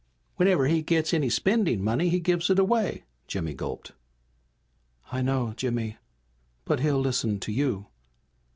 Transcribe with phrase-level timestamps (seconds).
[0.37, 3.91] "Whenever he gets any spending money he gives it away!" Jimmy gulped.
[5.11, 5.97] "I know, Jimmy.
[6.65, 7.85] But he'll listen to you.